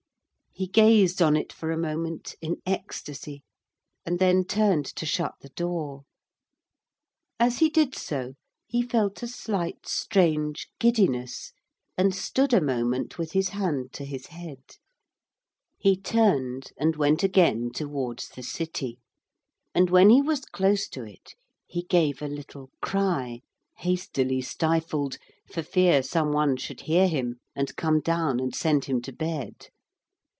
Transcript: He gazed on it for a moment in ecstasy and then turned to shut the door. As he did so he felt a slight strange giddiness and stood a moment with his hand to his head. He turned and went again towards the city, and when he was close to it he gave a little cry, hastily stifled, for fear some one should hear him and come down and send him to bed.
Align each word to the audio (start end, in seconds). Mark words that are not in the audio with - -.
He 0.53 0.67
gazed 0.67 1.21
on 1.21 1.37
it 1.37 1.53
for 1.53 1.71
a 1.71 1.77
moment 1.77 2.35
in 2.41 2.57
ecstasy 2.65 3.41
and 4.05 4.19
then 4.19 4.43
turned 4.43 4.85
to 4.95 5.05
shut 5.05 5.31
the 5.39 5.47
door. 5.49 6.03
As 7.39 7.59
he 7.59 7.69
did 7.69 7.95
so 7.95 8.33
he 8.67 8.81
felt 8.81 9.23
a 9.23 9.29
slight 9.29 9.87
strange 9.87 10.67
giddiness 10.77 11.53
and 11.97 12.13
stood 12.13 12.51
a 12.53 12.59
moment 12.59 13.17
with 13.17 13.31
his 13.31 13.49
hand 13.49 13.93
to 13.93 14.03
his 14.03 14.27
head. 14.27 14.59
He 15.79 15.95
turned 15.95 16.73
and 16.77 16.97
went 16.97 17.23
again 17.23 17.71
towards 17.71 18.27
the 18.27 18.43
city, 18.43 18.99
and 19.73 19.89
when 19.89 20.09
he 20.09 20.21
was 20.21 20.41
close 20.43 20.89
to 20.89 21.03
it 21.05 21.33
he 21.65 21.83
gave 21.83 22.21
a 22.21 22.27
little 22.27 22.69
cry, 22.81 23.39
hastily 23.77 24.41
stifled, 24.41 25.17
for 25.49 25.63
fear 25.63 26.03
some 26.03 26.33
one 26.33 26.57
should 26.57 26.81
hear 26.81 27.07
him 27.07 27.37
and 27.55 27.73
come 27.77 28.01
down 28.01 28.41
and 28.41 28.53
send 28.53 28.85
him 28.85 29.01
to 29.03 29.13
bed. 29.13 29.69